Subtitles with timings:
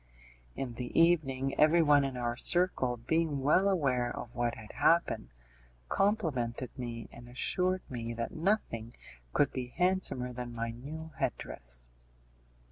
[0.55, 5.29] In the evening everyone in our circle, being well aware of what had happened,
[5.89, 8.95] complimented me, and assured me that nothing
[9.31, 11.85] could be handsomer than my new head dress.